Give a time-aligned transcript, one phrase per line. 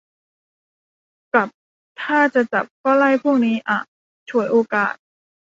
[1.33, 1.47] กับ
[2.01, 3.79] ถ้าจะจับก็ไล่พวกนี้อะ
[4.29, 4.93] ฉวยโอกาส